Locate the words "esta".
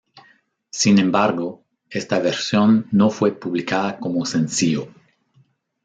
1.91-2.17